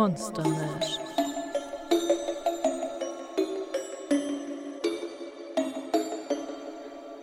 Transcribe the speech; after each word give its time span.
Monster 0.00 0.48
Mash. 0.48 0.98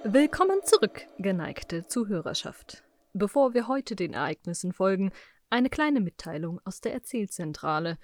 Willkommen 0.03 0.59
zurück, 0.63 1.07
geneigte 1.17 1.87
Zuhörerschaft. 1.87 2.83
Bevor 3.13 3.55
wir 3.55 3.67
heute 3.67 3.95
den 3.95 4.13
Ereignissen 4.13 4.73
folgen, 4.73 5.11
eine 5.49 5.71
kleine 5.71 6.01
Mitteilung 6.01 6.61
aus 6.65 6.79
der 6.79 6.93
Erzählzentrale. 6.93 7.97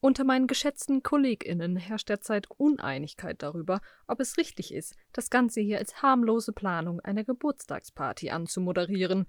Unter 0.00 0.24
meinen 0.24 0.48
geschätzten 0.48 1.02
KollegInnen 1.02 1.76
herrscht 1.76 2.10
derzeit 2.10 2.50
Uneinigkeit 2.50 3.42
darüber, 3.42 3.80
ob 4.06 4.20
es 4.20 4.36
richtig 4.36 4.74
ist, 4.74 4.96
das 5.14 5.30
Ganze 5.30 5.62
hier 5.62 5.78
als 5.78 6.02
harmlose 6.02 6.52
Planung 6.52 7.00
einer 7.00 7.24
Geburtstagsparty 7.24 8.28
anzumoderieren. 8.28 9.24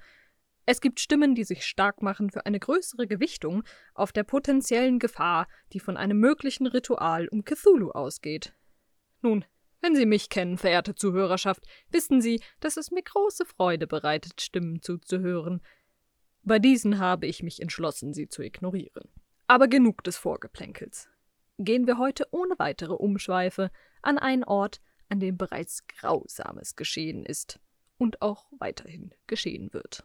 Es 0.68 0.82
gibt 0.82 1.00
Stimmen, 1.00 1.36
die 1.36 1.44
sich 1.44 1.64
stark 1.66 2.02
machen 2.02 2.32
für 2.32 2.46
eine 2.46 2.60
größere 2.60 3.06
Gewichtung 3.06 3.64
auf 3.94 4.12
der 4.12 4.24
potenziellen 4.24 4.98
Gefahr, 4.98 5.48
die 5.74 5.80
von 5.80 5.96
einem 5.96 6.20
möglichen 6.20 6.66
Ritual 6.66 7.28
um 7.28 7.44
Cthulhu 7.44 7.92
ausgeht. 7.92 8.54
Nun, 9.22 9.46
wenn 9.82 9.96
Sie 9.96 10.08
mich 10.08 10.30
kennen, 10.30 10.58
verehrte 10.58 10.96
Zuhörerschaft, 10.96 11.64
wissen 11.92 12.20
Sie, 12.20 12.42
dass 12.60 12.78
es 12.78 12.90
mir 12.90 13.04
große 13.04 13.46
Freude 13.46 13.86
bereitet, 13.86 14.42
Stimmen 14.42 14.82
zuzuhören. 14.82 15.62
Bei 16.42 16.58
diesen 16.58 16.98
habe 16.98 17.28
ich 17.28 17.44
mich 17.44 17.62
entschlossen, 17.62 18.14
sie 18.14 18.28
zu 18.28 18.42
ignorieren. 18.42 19.10
Aber 19.48 19.68
genug 19.68 20.04
des 20.04 20.18
Vorgeplänkels. 20.18 21.10
Gehen 21.60 21.86
wir 21.86 22.00
heute 22.00 22.28
ohne 22.32 22.56
weitere 22.58 22.94
Umschweife 22.94 23.70
an 24.02 24.18
einen 24.18 24.44
Ort, 24.44 24.82
an 25.10 25.20
dem 25.20 25.38
bereits 25.38 25.86
Grausames 25.88 26.76
geschehen 26.76 27.24
ist 27.24 27.60
und 27.98 28.24
auch 28.24 28.48
weiterhin 28.58 29.14
geschehen 29.28 29.72
wird 29.72 30.04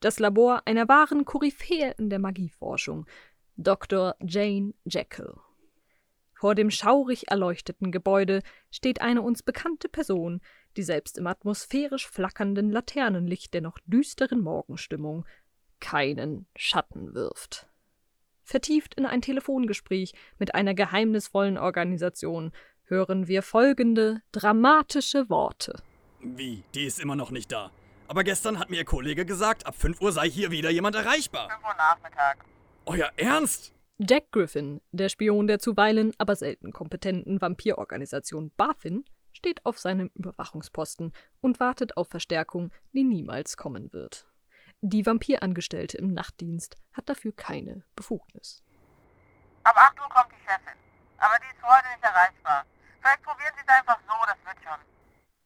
das 0.00 0.18
Labor 0.18 0.62
einer 0.66 0.88
wahren 0.88 1.24
Koryphäe 1.24 1.94
in 1.98 2.10
der 2.10 2.18
Magieforschung, 2.18 3.06
Dr. 3.56 4.14
Jane 4.20 4.74
Jekyll. 4.84 5.34
Vor 6.34 6.54
dem 6.54 6.70
schaurig 6.70 7.30
erleuchteten 7.30 7.90
Gebäude 7.90 8.42
steht 8.70 9.00
eine 9.00 9.22
uns 9.22 9.42
bekannte 9.42 9.88
Person, 9.88 10.42
die 10.76 10.82
selbst 10.82 11.16
im 11.16 11.26
atmosphärisch 11.26 12.06
flackernden 12.06 12.70
Laternenlicht 12.70 13.54
der 13.54 13.62
noch 13.62 13.78
düsteren 13.86 14.42
Morgenstimmung 14.42 15.24
keinen 15.80 16.46
Schatten 16.54 17.14
wirft. 17.14 17.66
Vertieft 18.42 18.94
in 18.94 19.06
ein 19.06 19.22
Telefongespräch 19.22 20.12
mit 20.38 20.54
einer 20.54 20.74
geheimnisvollen 20.74 21.58
Organisation 21.58 22.52
hören 22.84 23.28
wir 23.28 23.42
folgende 23.42 24.20
dramatische 24.30 25.28
Worte. 25.28 25.82
Wie? 26.20 26.62
Die 26.74 26.84
ist 26.84 27.00
immer 27.00 27.16
noch 27.16 27.30
nicht 27.30 27.50
da. 27.50 27.70
Aber 28.08 28.24
gestern 28.24 28.58
hat 28.58 28.70
mir 28.70 28.76
Ihr 28.76 28.84
Kollege 28.84 29.26
gesagt, 29.26 29.66
ab 29.66 29.74
5 29.74 30.00
Uhr 30.00 30.12
sei 30.12 30.28
hier 30.28 30.50
wieder 30.50 30.70
jemand 30.70 30.94
erreichbar. 30.94 31.48
5 31.50 31.64
Uhr 31.64 31.74
Nachmittag. 31.74 32.44
Euer 32.86 33.10
Ernst? 33.16 33.72
Jack 33.98 34.30
Griffin, 34.30 34.80
der 34.92 35.08
Spion 35.08 35.46
der 35.46 35.58
zuweilen 35.58 36.12
aber 36.18 36.36
selten 36.36 36.72
kompetenten 36.72 37.40
Vampirorganisation 37.40 38.52
BaFin, 38.56 39.04
steht 39.32 39.64
auf 39.64 39.78
seinem 39.78 40.10
Überwachungsposten 40.14 41.12
und 41.40 41.60
wartet 41.60 41.96
auf 41.96 42.08
Verstärkung, 42.08 42.72
die 42.92 43.04
niemals 43.04 43.56
kommen 43.56 43.92
wird. 43.92 44.26
Die 44.82 45.06
Vampirangestellte 45.06 45.96
im 45.98 46.12
Nachtdienst 46.12 46.76
hat 46.92 47.08
dafür 47.08 47.32
keine 47.34 47.84
Befugnis. 47.96 48.62
Ab 49.64 49.76
8 49.76 49.98
Uhr 49.98 50.08
kommt 50.10 50.30
die 50.30 50.42
Chefin. 50.42 50.78
Aber 51.18 51.36
die 51.40 51.56
ist 51.56 51.62
heute 51.62 51.88
nicht 51.88 52.04
erreichbar. 52.04 52.64
Vielleicht 53.00 53.22
probieren 53.22 53.52
Sie 53.56 53.62
es 53.66 53.74
einfach 53.74 53.98
so, 54.06 54.14
das 54.26 54.36
wird 54.44 54.62
schon. 54.62 54.80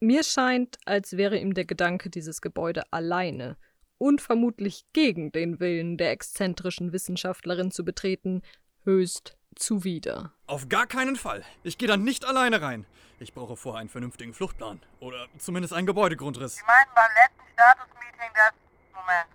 Mir 0.03 0.25
scheint, 0.25 0.79
als 0.87 1.19
wäre 1.19 1.37
ihm 1.37 1.53
der 1.53 1.67
Gedanke 1.67 2.09
dieses 2.09 2.41
Gebäude 2.41 2.91
alleine 2.91 3.59
und 3.98 4.23
vermutlich 4.23 4.87
gegen 4.95 5.31
den 5.31 5.61
Willen 5.61 5.98
der 5.98 6.11
exzentrischen 6.12 6.95
Wissenschaftlerin 6.95 7.70
zu 7.70 7.84
betreten, 7.84 8.41
höchst 8.84 9.37
zuwider. 9.56 10.33
Auf 10.47 10.71
gar 10.71 10.87
keinen 10.87 11.16
Fall. 11.16 11.44
Ich 11.65 11.77
gehe 11.77 11.87
da 11.87 11.99
nicht 11.99 12.25
alleine 12.25 12.62
rein. 12.62 12.87
Ich 13.19 13.34
brauche 13.34 13.59
vorher 13.59 13.81
einen 13.81 13.91
vernünftigen 13.91 14.33
Fluchtplan. 14.33 14.81
Oder 15.00 15.28
zumindest 15.37 15.75
einen 15.75 15.87
Gebäudegrundriss. 15.87 16.56
Sie 16.56 16.65
meinten 16.65 16.94
beim 16.94 17.10
letzten 17.15 17.53
Status-Meeting, 17.53 18.31
dass. 18.34 18.55
Moment. 18.94 19.28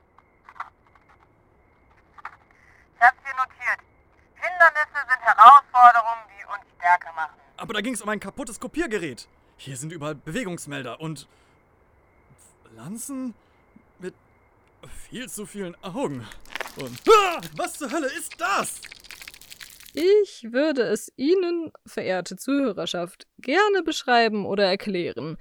Ich 2.96 3.02
hab's 3.02 3.18
hier 3.24 3.36
notiert. 3.36 3.80
Hindernisse 4.34 5.08
sind 5.08 5.22
Herausforderungen, 5.22 6.24
die 6.36 6.46
uns 6.46 6.64
stärker 6.80 7.14
machen. 7.14 7.36
Aber 7.58 7.76
da 7.76 7.82
ging 7.82 7.94
es 7.94 8.02
um 8.02 8.10
ein 8.10 8.20
kaputtes 8.20 8.60
Kopiergerät. 8.60 9.28
Hier 9.58 9.78
sind 9.78 9.92
überall 9.92 10.16
Bewegungsmelder 10.16 11.00
und 11.00 11.28
Pflanzen 12.64 13.34
mit 14.00 14.14
viel 15.10 15.30
zu 15.30 15.46
vielen 15.46 15.76
Augen. 15.84 16.26
Und 16.78 17.02
ah, 17.08 17.42
was 17.56 17.78
zur 17.78 17.92
Hölle 17.92 18.08
ist 18.08 18.34
das? 18.40 18.82
Ich 19.94 20.52
würde 20.52 20.82
es 20.82 21.12
Ihnen, 21.16 21.72
verehrte 21.86 22.36
Zuhörerschaft, 22.36 23.28
gerne 23.38 23.82
beschreiben 23.82 24.46
oder 24.46 24.66
erklären, 24.66 25.38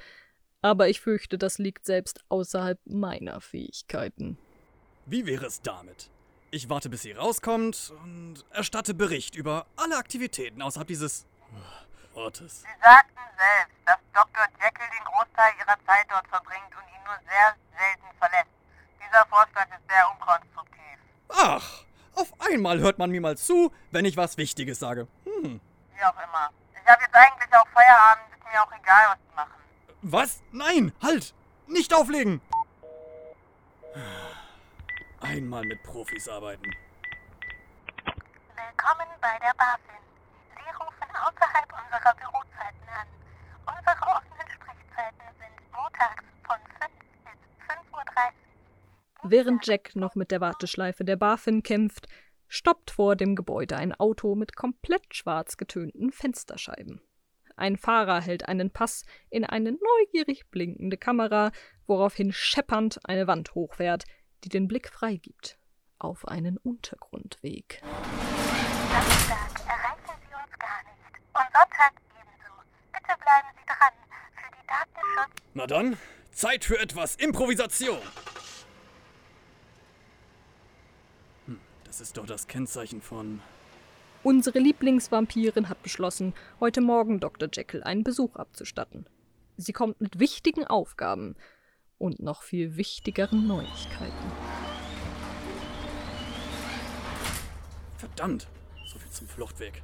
aber 0.62 0.88
ich 0.88 1.00
fürchte, 1.00 1.38
das 1.38 1.58
liegt 1.58 1.84
selbst 1.84 2.20
außerhalb 2.28 2.78
meiner 2.84 3.40
Fähigkeiten. 3.40 4.38
Wie 5.06 5.26
wäre 5.26 5.46
es 5.46 5.60
damit? 5.60 6.08
Ich 6.52 6.70
warte, 6.70 6.88
bis 6.88 7.02
sie 7.02 7.12
rauskommt 7.12 7.92
und 8.04 8.44
erstatte 8.50 8.94
Bericht 8.94 9.34
über 9.34 9.66
alle 9.74 9.96
Aktivitäten 9.96 10.62
außerhalb 10.62 10.86
dieses 10.86 11.26
Ortes. 12.14 12.62
Sie 12.62 12.80
sagten 12.80 13.20
selbst, 13.36 13.76
dass 13.86 13.98
Dr. 14.12 14.46
Jekyll 14.62 14.86
den 14.96 15.04
Großteil 15.04 15.52
ihrer 15.58 15.76
Zeit 15.86 16.06
dort 16.08 16.26
verbringt 16.28 16.70
und 16.76 16.86
ihn 16.94 17.04
nur 17.04 17.18
sehr 17.28 17.56
selten 17.76 18.18
verlässt. 18.18 18.50
Dieser 18.98 19.26
Vorschlag 19.26 19.66
ist 19.68 19.88
sehr 19.88 20.10
unkonstruktiv. 20.10 20.98
Ach, 21.28 21.84
auf 22.14 22.32
einmal 22.40 22.78
hört 22.78 22.98
man 22.98 23.10
mir 23.10 23.20
mal 23.20 23.36
zu, 23.36 23.72
wenn 23.90 24.04
ich 24.04 24.16
was 24.16 24.36
Wichtiges 24.36 24.78
sage. 24.78 25.08
Hm. 25.24 25.60
Wie 25.94 26.04
auch 26.04 26.14
immer. 26.14 26.50
Ich 26.80 26.88
habe 26.90 27.02
jetzt 27.02 27.14
eigentlich 27.14 27.52
auch 27.54 27.66
Feierabend, 27.68 28.26
ist 28.32 28.44
mir 28.44 28.62
auch 28.62 28.72
egal, 28.72 29.08
was 29.10 29.18
sie 29.18 29.34
machen. 29.34 29.62
Was? 30.02 30.42
Nein, 30.52 30.92
halt! 31.02 31.34
Nicht 31.66 31.94
auflegen! 31.94 32.40
Einmal 35.20 35.64
mit 35.64 35.82
Profis 35.82 36.28
arbeiten. 36.28 36.70
Willkommen 38.04 39.08
bei 39.20 39.38
der 39.40 39.54
BaFin. 39.56 40.03
Außerhalb 41.14 41.72
unserer 41.72 42.14
Bürozeiten 42.14 42.88
an. 42.88 43.08
Unsere 43.66 44.02
offenen 44.02 44.48
Sprechzeiten 44.50 45.26
sind 45.38 45.72
montags 45.72 46.24
von 46.46 46.56
5 46.80 46.90
bis 47.24 47.66
5.30 47.68 48.32
Uhr. 49.22 49.30
Während 49.30 49.66
Jack 49.66 49.96
noch 49.96 50.14
mit 50.14 50.30
der 50.30 50.40
Warteschleife 50.40 51.04
der 51.04 51.16
BaFin 51.16 51.62
kämpft, 51.62 52.08
stoppt 52.48 52.90
vor 52.90 53.16
dem 53.16 53.36
Gebäude 53.36 53.76
ein 53.76 53.94
Auto 53.94 54.34
mit 54.34 54.56
komplett 54.56 55.14
schwarz 55.14 55.56
getönten 55.56 56.12
Fensterscheiben. 56.12 57.00
Ein 57.56 57.76
Fahrer 57.76 58.20
hält 58.20 58.48
einen 58.48 58.70
Pass 58.70 59.04
in 59.30 59.44
eine 59.44 59.72
neugierig 59.72 60.50
blinkende 60.50 60.96
Kamera, 60.96 61.52
woraufhin 61.86 62.32
scheppernd 62.32 62.98
eine 63.04 63.26
Wand 63.26 63.54
hochfährt, 63.54 64.04
die 64.42 64.48
den 64.48 64.68
Blick 64.68 64.88
freigibt 64.88 65.58
auf 66.04 66.28
einen 66.28 66.58
Untergrundweg. 66.58 67.80
Samstag 67.82 69.66
erreichen 69.66 70.20
Sie 70.20 70.34
uns 70.34 70.58
gar 70.58 70.82
nicht. 70.84 71.23
Und 71.34 71.46
Sonntag 71.52 71.92
ebenso. 72.10 72.52
Bitte 72.92 73.18
bleiben 73.20 73.48
Sie 73.58 73.66
dran. 73.66 73.92
Für 74.36 74.50
die 74.52 74.66
Datenschutz. 74.66 75.42
Na 75.54 75.66
dann, 75.66 75.96
Zeit 76.32 76.64
für 76.64 76.78
etwas 76.78 77.16
Improvisation. 77.16 77.98
Hm, 81.46 81.60
das 81.84 82.00
ist 82.00 82.16
doch 82.16 82.26
das 82.26 82.46
Kennzeichen 82.46 83.02
von. 83.02 83.40
Unsere 84.22 84.58
Lieblingsvampirin 84.58 85.68
hat 85.68 85.82
beschlossen, 85.82 86.34
heute 86.60 86.80
Morgen 86.80 87.20
Dr. 87.20 87.48
Jekyll 87.52 87.82
einen 87.82 88.04
Besuch 88.04 88.36
abzustatten. 88.36 89.06
Sie 89.56 89.72
kommt 89.72 90.00
mit 90.00 90.18
wichtigen 90.18 90.66
Aufgaben 90.66 91.36
und 91.98 92.20
noch 92.20 92.42
viel 92.42 92.76
wichtigeren 92.76 93.46
Neuigkeiten. 93.46 94.32
Verdammt, 97.98 98.48
so 98.86 98.98
viel 98.98 99.10
zum 99.10 99.28
Fluchtweg. 99.28 99.82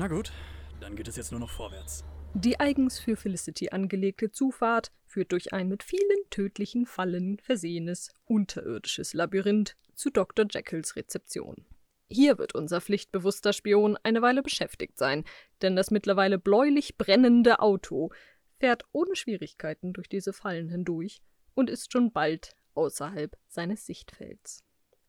Na 0.00 0.08
gut, 0.08 0.32
dann 0.80 0.96
geht 0.96 1.08
es 1.08 1.16
jetzt 1.16 1.30
nur 1.30 1.40
noch 1.40 1.50
vorwärts. 1.50 2.06
Die 2.32 2.58
eigens 2.58 2.98
für 2.98 3.16
Felicity 3.16 3.68
angelegte 3.68 4.32
Zufahrt 4.32 4.92
führt 5.04 5.30
durch 5.30 5.52
ein 5.52 5.68
mit 5.68 5.82
vielen 5.82 6.30
tödlichen 6.30 6.86
Fallen 6.86 7.38
versehenes 7.42 8.08
unterirdisches 8.24 9.12
Labyrinth 9.12 9.76
zu 9.94 10.08
Dr. 10.08 10.46
Jekylls 10.50 10.96
Rezeption. 10.96 11.66
Hier 12.08 12.38
wird 12.38 12.54
unser 12.54 12.80
pflichtbewusster 12.80 13.52
Spion 13.52 13.98
eine 14.02 14.22
Weile 14.22 14.42
beschäftigt 14.42 14.96
sein, 14.96 15.24
denn 15.60 15.76
das 15.76 15.90
mittlerweile 15.90 16.38
bläulich 16.38 16.96
brennende 16.96 17.60
Auto 17.60 18.10
fährt 18.58 18.84
ohne 18.92 19.14
Schwierigkeiten 19.16 19.92
durch 19.92 20.08
diese 20.08 20.32
Fallen 20.32 20.70
hindurch 20.70 21.20
und 21.52 21.68
ist 21.68 21.92
schon 21.92 22.10
bald 22.10 22.56
außerhalb 22.72 23.36
seines 23.48 23.84
Sichtfelds. 23.84 24.64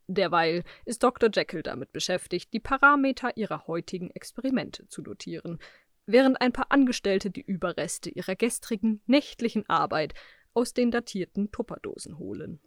Derweil 0.07 0.63
ist 0.85 1.03
Dr. 1.03 1.29
Jekyll 1.33 1.63
damit 1.63 1.93
beschäftigt, 1.93 2.53
die 2.53 2.59
Parameter 2.59 3.37
ihrer 3.37 3.67
heutigen 3.67 4.11
Experimente 4.11 4.87
zu 4.87 5.01
notieren, 5.01 5.59
während 6.05 6.41
ein 6.41 6.53
paar 6.53 6.67
Angestellte 6.69 7.31
die 7.31 7.41
Überreste 7.41 8.09
ihrer 8.09 8.35
gestrigen 8.35 9.01
nächtlichen 9.05 9.69
Arbeit 9.69 10.13
aus 10.53 10.73
den 10.73 10.91
datierten 10.91 11.51
Tupperdosen 11.51 12.17
holen. 12.17 12.59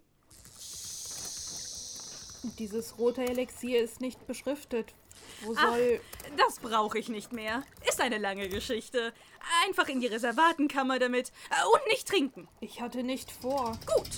Dieses 2.58 2.98
rote 2.98 3.22
Elixier 3.22 3.82
ist 3.82 4.00
nicht 4.00 4.26
beschriftet. 4.26 4.94
Wo 5.42 5.54
soll. 5.54 6.00
Das 6.36 6.58
brauche 6.58 6.98
ich 6.98 7.08
nicht 7.08 7.32
mehr. 7.32 7.62
Ist 7.88 8.00
eine 8.00 8.18
lange 8.18 8.48
Geschichte. 8.48 9.12
Einfach 9.66 9.88
in 9.88 10.00
die 10.00 10.08
Reservatenkammer 10.08 10.98
damit. 10.98 11.32
Äh, 11.50 11.66
Und 11.72 11.90
nicht 11.90 12.06
trinken. 12.06 12.48
Ich 12.60 12.80
hatte 12.80 13.02
nicht 13.02 13.30
vor. 13.30 13.78
Gut. 13.86 14.10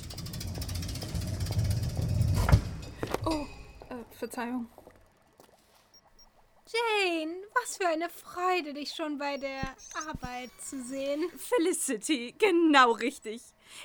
Oh, 3.24 3.46
äh, 3.90 4.05
Verzeihung. 4.16 4.68
Jane, 6.66 7.44
was 7.54 7.76
für 7.76 7.86
eine 7.86 8.08
Freude, 8.10 8.74
dich 8.74 8.92
schon 8.92 9.18
bei 9.18 9.36
der 9.36 9.76
Arbeit 10.08 10.50
zu 10.60 10.82
sehen. 10.82 11.30
Felicity, 11.38 12.34
genau 12.38 12.92
richtig. 12.92 13.40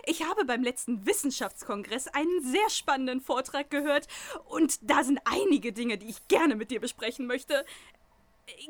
Ich 0.06 0.24
habe 0.24 0.46
beim 0.46 0.64
letzten 0.64 1.06
Wissenschaftskongress 1.06 2.08
einen 2.08 2.42
sehr 2.42 2.70
spannenden 2.70 3.22
Vortrag 3.22 3.70
gehört 3.70 4.08
und 4.46 4.80
da 4.82 5.04
sind 5.04 5.20
einige 5.26 5.74
Dinge, 5.74 6.00
die 6.00 6.08
ich 6.10 6.28
gerne 6.28 6.56
mit 6.56 6.72
dir 6.72 6.80
besprechen 6.80 7.28
möchte. 7.28 7.66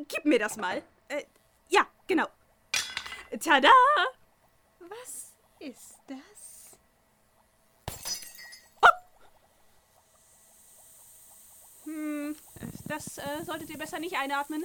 Gib 0.10 0.26
mir 0.26 0.40
das 0.40 0.58
mal. 0.58 0.84
Äh, 1.08 1.24
ja, 1.70 1.88
genau. 2.08 2.28
Tada! 3.40 3.72
Was 4.80 5.32
ist 5.60 6.00
das? 6.08 6.41
Hm, 11.92 12.36
das 12.88 13.18
äh, 13.18 13.44
solltet 13.44 13.70
ihr 13.70 13.78
besser 13.78 14.00
nicht 14.00 14.16
einatmen. 14.18 14.64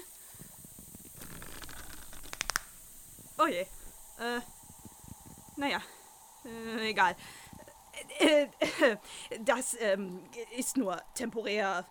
Oh 3.38 3.46
je. 3.46 3.61
Äh, 4.19 4.40
naja, 5.56 5.82
äh, 6.44 6.90
egal. 6.90 7.17
Äh, 8.19 8.44
äh, 8.44 8.96
das 9.40 9.76
ähm, 9.81 10.23
ist 10.56 10.76
nur 10.76 11.02
temporär, 11.14 11.84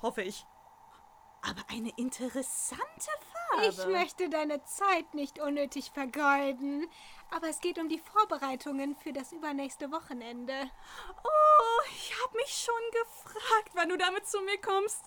hoffe 0.00 0.22
ich. 0.22 0.46
Aber 1.42 1.62
eine 1.68 1.90
interessante 1.96 3.10
Farbe. 3.52 3.68
Ich 3.68 3.86
möchte 3.86 4.28
deine 4.28 4.64
Zeit 4.64 5.14
nicht 5.14 5.40
unnötig 5.40 5.90
vergeuden, 5.90 6.88
aber 7.30 7.48
es 7.48 7.60
geht 7.60 7.78
um 7.78 7.88
die 7.88 7.98
Vorbereitungen 7.98 8.96
für 8.96 9.12
das 9.12 9.32
übernächste 9.32 9.90
Wochenende. 9.90 10.54
Oh, 11.24 11.82
ich 11.90 12.12
habe 12.22 12.36
mich 12.36 12.54
schon 12.54 12.74
gefragt, 12.90 13.70
wann 13.74 13.88
du 13.88 13.96
damit 13.96 14.26
zu 14.26 14.40
mir 14.42 14.60
kommst. 14.60 15.04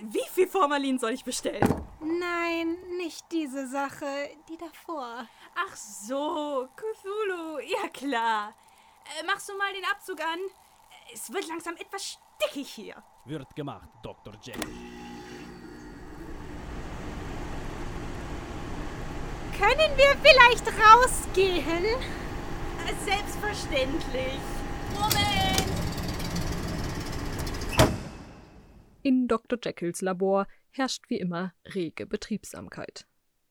Wie 0.00 0.26
viel 0.32 0.48
Formalin 0.48 0.98
soll 0.98 1.12
ich 1.12 1.24
bestellen? 1.24 1.86
Nein, 2.00 2.76
nicht 2.96 3.24
diese 3.32 3.66
Sache, 3.68 4.30
die 4.48 4.56
davor. 4.56 5.26
Ach 5.54 5.76
so, 5.76 6.68
Cthulhu, 6.76 7.58
ja 7.60 7.88
klar. 7.88 8.54
Äh, 9.18 9.24
machst 9.24 9.48
du 9.48 9.56
mal 9.56 9.72
den 9.72 9.84
Abzug 9.84 10.20
an? 10.20 10.38
Es 11.12 11.32
wird 11.32 11.48
langsam 11.48 11.76
etwas 11.76 12.18
stickig 12.38 12.68
hier. 12.68 13.02
Wird 13.24 13.54
gemacht, 13.56 13.88
Dr. 14.02 14.34
Jekyll. 14.42 15.07
Können 19.58 19.96
wir 19.96 20.14
vielleicht 20.22 20.66
rausgehen? 20.68 21.84
Selbstverständlich. 23.04 24.38
Moment! 24.94 25.68
In 29.02 29.26
Dr. 29.26 29.58
Jekylls 29.60 30.00
Labor 30.00 30.46
herrscht 30.70 31.10
wie 31.10 31.18
immer 31.18 31.54
rege 31.74 32.06
Betriebsamkeit. 32.06 33.06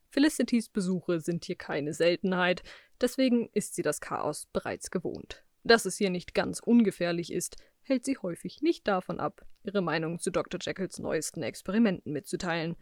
Felicitys 0.10 0.70
Besuche 0.70 1.20
sind 1.20 1.44
hier 1.44 1.58
keine 1.58 1.94
Seltenheit, 1.94 2.64
deswegen 3.02 3.50
ist 3.52 3.76
sie 3.76 3.82
das 3.82 4.00
Chaos 4.00 4.48
bereits 4.54 4.92
gewohnt. 4.92 5.44
Dass 5.64 5.86
es 5.86 5.98
hier 5.98 6.10
nicht 6.10 6.34
ganz 6.34 6.62
ungefährlich 6.62 7.34
ist, 7.34 7.58
hält 7.82 8.06
sie 8.06 8.18
häufig 8.18 8.62
nicht 8.62 8.88
davon 8.88 9.20
ab, 9.20 9.46
ihre 9.64 9.82
Meinung 9.82 10.20
zu 10.20 10.32
Dr. 10.32 10.60
Jekylls 10.64 11.00
neuesten 11.00 11.44
Experimenten 11.44 12.14
mitzuteilen. 12.14 12.78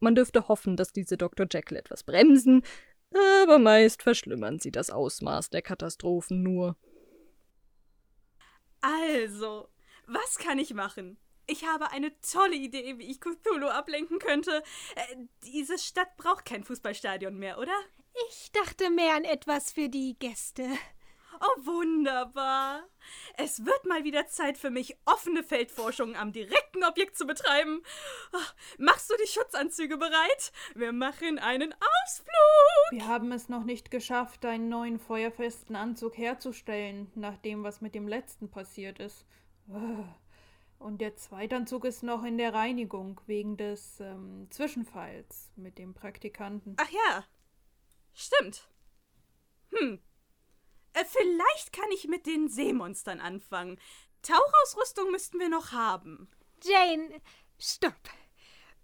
Man 0.00 0.14
dürfte 0.14 0.48
hoffen, 0.48 0.76
dass 0.76 0.92
diese 0.92 1.16
Dr. 1.16 1.46
Jekyll 1.50 1.78
etwas 1.78 2.04
bremsen, 2.04 2.62
aber 3.42 3.58
meist 3.58 4.02
verschlimmern 4.02 4.58
sie 4.58 4.70
das 4.70 4.90
Ausmaß 4.90 5.50
der 5.50 5.62
Katastrophen 5.62 6.42
nur. 6.42 6.76
Also, 8.80 9.68
was 10.06 10.36
kann 10.38 10.58
ich 10.58 10.74
machen? 10.74 11.18
Ich 11.46 11.66
habe 11.66 11.90
eine 11.90 12.12
tolle 12.20 12.56
Idee, 12.56 12.98
wie 12.98 13.10
ich 13.10 13.20
Cthulhu 13.20 13.68
ablenken 13.68 14.18
könnte. 14.18 14.62
Äh, 14.96 15.16
diese 15.44 15.78
Stadt 15.78 16.16
braucht 16.16 16.46
kein 16.46 16.64
Fußballstadion 16.64 17.36
mehr, 17.36 17.58
oder? 17.58 17.74
Ich 18.30 18.50
dachte 18.52 18.90
mehr 18.90 19.14
an 19.14 19.24
etwas 19.24 19.72
für 19.72 19.88
die 19.88 20.16
Gäste. 20.18 20.68
Oh, 21.40 21.66
wunderbar. 21.66 22.84
Es 23.36 23.64
wird 23.64 23.86
mal 23.86 24.04
wieder 24.04 24.26
Zeit 24.28 24.58
für 24.58 24.70
mich, 24.70 24.96
offene 25.04 25.42
Feldforschung 25.42 26.16
am 26.16 26.32
direkten 26.32 26.84
Objekt 26.84 27.16
zu 27.16 27.26
betreiben. 27.26 27.82
Ach, 28.32 28.54
Machst 28.78 29.10
du 29.10 29.14
die 29.22 29.28
Schutzanzüge 29.28 29.96
bereit? 29.96 30.52
Wir 30.74 30.92
machen 30.92 31.38
einen 31.38 31.72
Ausflug. 31.72 32.90
Wir 32.90 33.06
haben 33.06 33.32
es 33.32 33.48
noch 33.48 33.64
nicht 33.64 33.90
geschafft, 33.90 34.44
einen 34.44 34.68
neuen 34.68 34.98
feuerfesten 34.98 35.76
Anzug 35.76 36.16
herzustellen, 36.16 37.10
nach 37.14 37.36
dem, 37.38 37.64
was 37.64 37.80
mit 37.80 37.94
dem 37.94 38.08
letzten 38.08 38.50
passiert 38.50 38.98
ist. 38.98 39.26
Und 40.78 41.00
der 41.00 41.16
Zweitanzug 41.16 41.84
ist 41.84 42.02
noch 42.02 42.24
in 42.24 42.38
der 42.38 42.52
Reinigung 42.52 43.20
wegen 43.26 43.56
des 43.56 44.00
ähm, 44.00 44.48
Zwischenfalls 44.50 45.50
mit 45.56 45.78
dem 45.78 45.94
Praktikanten. 45.94 46.76
Ach 46.78 46.90
ja. 46.90 47.24
Stimmt. 48.12 48.68
Hm. 49.72 50.00
Äh, 50.94 51.04
vielleicht 51.04 51.72
kann 51.72 51.90
ich 51.92 52.08
mit 52.08 52.26
den 52.26 52.48
Seemonstern 52.48 53.20
anfangen. 53.20 53.78
Tauchausrüstung 54.22 55.10
müssten 55.10 55.38
wir 55.38 55.48
noch 55.48 55.72
haben. 55.72 56.28
Jane, 56.62 57.20
stopp. 57.58 57.92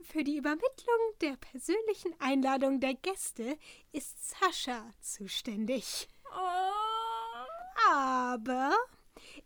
Für 0.03 0.25
die 0.25 0.37
Übermittlung 0.37 1.19
der 1.21 1.37
persönlichen 1.37 2.15
Einladung 2.21 2.81
der 2.81 2.95
Gäste 2.95 3.59
ist 3.93 4.31
Sascha 4.31 4.91
zuständig. 5.01 6.09
Oh. 6.31 7.91
Aber 7.91 8.75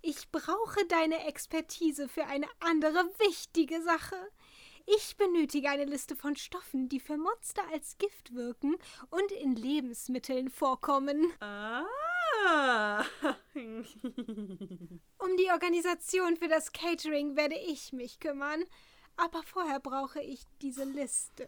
ich 0.03 0.31
brauche 0.31 0.85
deine 0.87 1.27
Expertise 1.27 2.09
für 2.09 2.27
eine 2.27 2.49
andere 2.61 3.05
wichtige 3.19 3.83
Sache. 3.83 4.17
Ich 4.87 5.17
benötige 5.17 5.71
eine 5.71 5.87
Liste 5.87 6.15
von 6.15 6.37
Stoffen, 6.37 6.89
die 6.89 7.01
für 7.01 7.17
Monster 7.17 7.63
als 7.73 7.97
Gift 7.99 8.35
wirken 8.35 8.77
und 9.11 9.33
in 9.33 9.55
Lebensmitteln 9.57 10.51
vorkommen. 10.51 11.33
Ah. 11.41 11.85
Um 15.19 15.37
die 15.37 15.51
Organisation 15.51 16.37
für 16.37 16.49
das 16.49 16.73
Catering 16.73 17.37
werde 17.37 17.57
ich 17.57 17.93
mich 17.93 18.21
kümmern. 18.21 18.65
Aber 19.17 19.43
vorher 19.43 19.81
brauche 19.81 20.21
ich 20.21 20.43
diese 20.61 20.85
Liste. 20.85 21.47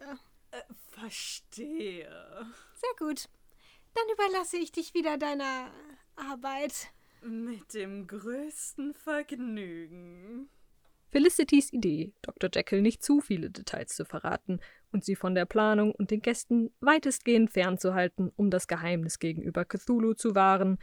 Äh, 0.50 0.62
Verstehe. 0.90 2.08
Sehr 2.74 2.94
gut. 2.98 3.28
Dann 3.94 4.04
überlasse 4.12 4.56
ich 4.58 4.72
dich 4.72 4.94
wieder 4.94 5.18
deiner 5.18 5.70
Arbeit. 6.16 6.92
Mit 7.22 7.74
dem 7.74 8.06
größten 8.06 8.94
Vergnügen. 8.94 10.48
Felicitys 11.10 11.72
Idee, 11.72 12.12
Dr. 12.22 12.50
Jekyll 12.52 12.82
nicht 12.82 13.02
zu 13.02 13.20
viele 13.20 13.50
Details 13.50 13.94
zu 13.94 14.04
verraten 14.04 14.60
und 14.92 15.04
sie 15.04 15.16
von 15.16 15.34
der 15.34 15.46
Planung 15.46 15.92
und 15.92 16.10
den 16.10 16.20
Gästen 16.20 16.70
weitestgehend 16.80 17.50
fernzuhalten, 17.50 18.32
um 18.36 18.50
das 18.50 18.66
Geheimnis 18.66 19.18
gegenüber 19.18 19.64
Cthulhu 19.64 20.14
zu 20.14 20.34
wahren, 20.34 20.78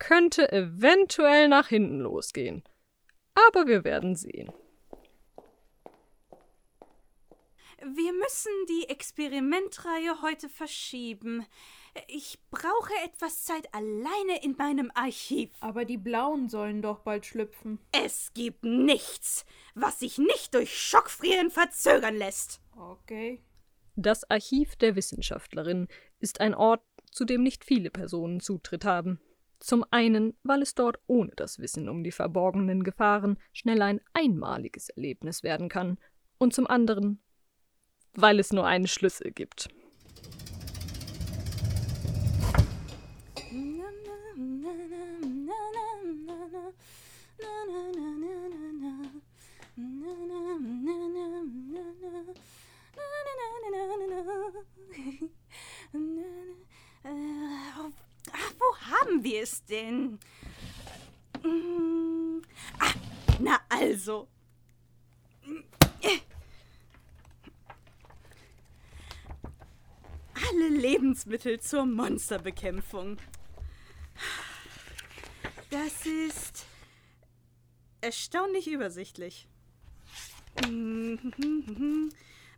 könnte 0.00 0.50
eventuell 0.50 1.46
nach 1.46 1.68
hinten 1.68 2.00
losgehen. 2.00 2.64
Aber 3.34 3.68
wir 3.68 3.84
werden 3.84 4.16
sehen. 4.16 4.52
Wir 7.82 8.12
müssen 8.12 8.52
die 8.68 8.88
Experimentreihe 8.90 10.20
heute 10.20 10.48
verschieben. 10.48 11.46
Ich 12.08 12.38
brauche 12.50 12.92
etwas 13.04 13.44
Zeit 13.44 13.72
alleine 13.72 14.42
in 14.42 14.54
meinem 14.58 14.90
Archiv. 14.94 15.50
Aber 15.60 15.84
die 15.84 15.96
Blauen 15.96 16.48
sollen 16.48 16.82
doch 16.82 17.00
bald 17.00 17.24
schlüpfen. 17.24 17.78
Es 17.92 18.32
gibt 18.34 18.64
nichts, 18.64 19.46
was 19.74 20.00
sich 20.00 20.18
nicht 20.18 20.54
durch 20.54 20.76
Schockfrieren 20.78 21.50
verzögern 21.50 22.16
lässt. 22.16 22.60
Okay. 22.76 23.42
Das 23.96 24.28
Archiv 24.30 24.76
der 24.76 24.94
Wissenschaftlerin 24.94 25.88
ist 26.18 26.40
ein 26.40 26.54
Ort, 26.54 26.82
zu 27.10 27.24
dem 27.24 27.42
nicht 27.42 27.64
viele 27.64 27.90
Personen 27.90 28.40
Zutritt 28.40 28.84
haben. 28.84 29.20
Zum 29.60 29.84
einen, 29.90 30.34
weil 30.42 30.62
es 30.62 30.74
dort 30.74 30.98
ohne 31.06 31.32
das 31.36 31.58
Wissen 31.58 31.88
um 31.90 32.02
die 32.02 32.12
verborgenen 32.12 32.82
Gefahren 32.82 33.38
schnell 33.52 33.82
ein 33.82 34.00
einmaliges 34.14 34.88
Erlebnis 34.88 35.42
werden 35.42 35.68
kann, 35.68 35.98
und 36.38 36.54
zum 36.54 36.66
anderen, 36.66 37.22
weil 38.14 38.40
es 38.40 38.52
nur 38.52 38.66
einen 38.66 38.86
Schlüssel 38.86 39.30
gibt. 39.32 39.68
haben 59.20 59.24
wir 59.24 59.42
es 59.42 59.64
denn? 59.66 60.18
Mm. 61.44 62.40
Ah, 62.78 62.94
na 63.38 63.60
also. 63.68 64.28
Alle 70.48 70.68
Lebensmittel 70.68 71.60
zur 71.60 71.84
Monsterbekämpfung. 71.84 73.18
Das 75.68 76.06
ist 76.06 76.64
erstaunlich 78.00 78.68
übersichtlich. 78.68 79.48
Mm. 80.66 82.08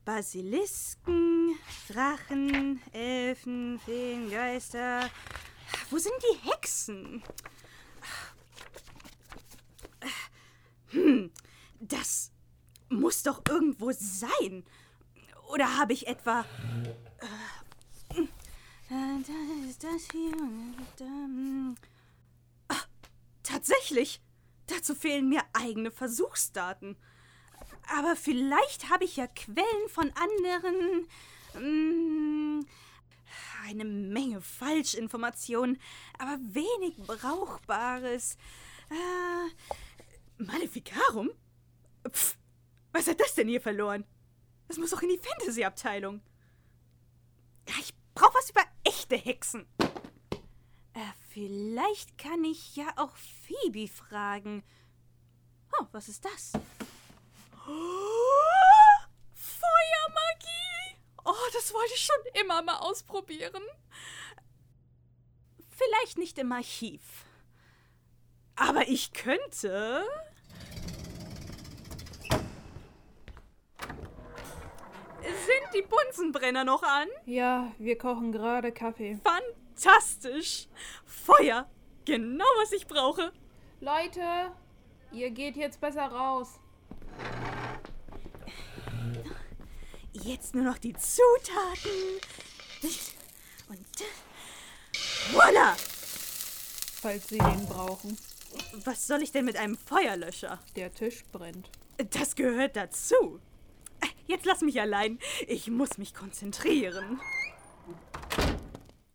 Basilisken, 0.04 1.56
Drachen, 1.88 2.80
Elfen, 2.92 3.80
Feen, 3.84 4.30
Geister, 4.30 5.10
wo 5.92 5.98
sind 5.98 6.14
die 6.22 6.48
Hexen? 6.48 7.22
Hm, 10.88 11.30
das 11.80 12.32
muss 12.88 13.22
doch 13.22 13.42
irgendwo 13.46 13.92
sein. 13.92 14.64
Oder 15.50 15.76
habe 15.76 15.92
ich 15.92 16.06
etwa. 16.06 16.46
Äh, 18.88 19.68
ist 19.68 19.84
das 19.84 20.08
hier? 20.10 20.32
Ach, 22.68 22.88
tatsächlich. 23.42 24.22
Dazu 24.68 24.94
fehlen 24.94 25.28
mir 25.28 25.42
eigene 25.52 25.90
Versuchsdaten. 25.90 26.96
Aber 27.98 28.16
vielleicht 28.16 28.88
habe 28.88 29.04
ich 29.04 29.16
ja 29.16 29.26
Quellen 29.26 29.88
von 29.88 30.10
anderen. 30.14 31.06
Mh, 31.54 32.51
eine 33.62 33.84
Menge 33.84 34.40
Falschinformationen, 34.40 35.80
aber 36.18 36.38
wenig 36.52 36.96
Brauchbares. 36.98 38.36
Äh, 38.90 40.42
Maleficarum? 40.42 41.30
Pff, 42.08 42.36
was 42.92 43.06
hat 43.06 43.20
das 43.20 43.34
denn 43.34 43.48
hier 43.48 43.60
verloren? 43.60 44.04
Das 44.68 44.78
muss 44.78 44.90
doch 44.90 45.02
in 45.02 45.10
die 45.10 45.18
Fantasy-Abteilung. 45.18 46.20
Ich 47.80 47.94
brauche 48.14 48.34
was 48.34 48.50
über 48.50 48.64
echte 48.84 49.16
Hexen. 49.16 49.66
Äh, 50.94 51.00
vielleicht 51.30 52.18
kann 52.18 52.44
ich 52.44 52.76
ja 52.76 52.86
auch 52.96 53.14
Phoebe 53.16 53.88
fragen. 53.88 54.62
Oh, 55.78 55.86
was 55.92 56.08
ist 56.08 56.24
das? 56.24 56.52
Oh! 57.66 58.61
Oh, 61.32 61.50
das 61.54 61.72
wollte 61.72 61.94
ich 61.94 62.04
schon 62.04 62.42
immer 62.42 62.60
mal 62.60 62.76
ausprobieren. 62.76 63.62
Vielleicht 65.70 66.18
nicht 66.18 66.36
im 66.38 66.52
Archiv. 66.52 67.24
Aber 68.54 68.86
ich 68.86 69.14
könnte. 69.14 70.04
Sind 75.22 75.74
die 75.74 75.80
Bunsenbrenner 75.80 76.64
noch 76.64 76.82
an? 76.82 77.08
Ja, 77.24 77.72
wir 77.78 77.96
kochen 77.96 78.30
gerade 78.30 78.70
Kaffee. 78.70 79.18
Fantastisch! 79.24 80.68
Feuer! 81.06 81.66
Genau, 82.04 82.44
was 82.60 82.72
ich 82.72 82.86
brauche. 82.86 83.32
Leute, 83.80 84.54
ihr 85.12 85.30
geht 85.30 85.56
jetzt 85.56 85.80
besser 85.80 86.08
raus. 86.08 86.60
Jetzt 90.24 90.54
nur 90.54 90.64
noch 90.64 90.78
die 90.78 90.92
Zutaten. 90.92 92.20
Und 93.68 93.86
voila! 95.32 95.74
Falls 97.00 97.28
Sie 97.28 97.38
den 97.38 97.66
brauchen. 97.66 98.16
Was 98.84 99.06
soll 99.06 99.22
ich 99.22 99.32
denn 99.32 99.44
mit 99.44 99.56
einem 99.56 99.76
Feuerlöscher? 99.76 100.60
Der 100.76 100.92
Tisch 100.92 101.24
brennt. 101.32 101.70
Das 102.10 102.36
gehört 102.36 102.76
dazu. 102.76 103.40
Jetzt 104.26 104.46
lass 104.46 104.60
mich 104.60 104.80
allein. 104.80 105.18
Ich 105.48 105.68
muss 105.68 105.98
mich 105.98 106.14
konzentrieren. 106.14 107.20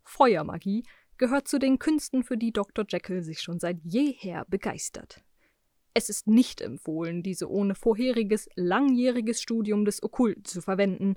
Feuermagie 0.04 0.84
gehört 1.18 1.48
zu 1.48 1.60
den 1.60 1.80
Künsten, 1.80 2.24
für 2.24 2.38
die 2.38 2.52
Dr. 2.52 2.86
Jekyll 2.88 3.24
sich 3.24 3.42
schon 3.42 3.60
seit 3.60 3.78
jeher 3.84 4.46
begeistert. 4.46 5.24
Es 5.98 6.10
ist 6.10 6.28
nicht 6.28 6.62
empfohlen, 6.62 7.24
diese 7.24 7.50
ohne 7.50 7.74
vorheriges 7.74 8.48
langjähriges 8.54 9.42
Studium 9.42 9.84
des 9.84 10.04
Okkulten 10.04 10.46
zu 10.46 10.62
verwenden. 10.62 11.16